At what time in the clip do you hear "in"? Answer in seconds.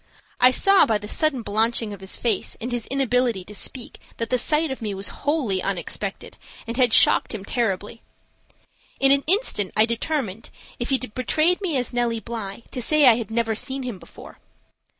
8.99-9.11